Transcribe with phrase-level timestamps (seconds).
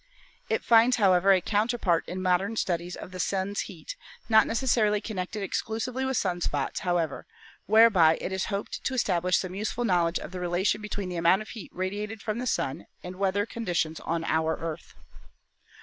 [0.49, 3.95] It finds, however, a counterpart in modern studies of the Sun's heat,
[4.27, 7.27] not necessarily connected exclusively with sun spots, however,
[7.67, 11.43] whereby it is hoped to establish some useful knowledge of the relation between the amount
[11.43, 14.95] of heat radiated from the Sun and weather con ditions on our Earth.